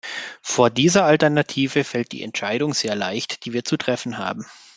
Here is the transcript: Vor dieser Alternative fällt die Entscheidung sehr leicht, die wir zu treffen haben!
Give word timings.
Vor 0.41 0.71
dieser 0.71 1.03
Alternative 1.05 1.83
fällt 1.83 2.11
die 2.11 2.23
Entscheidung 2.23 2.73
sehr 2.73 2.95
leicht, 2.95 3.45
die 3.45 3.53
wir 3.53 3.63
zu 3.63 3.77
treffen 3.77 4.17
haben! 4.17 4.47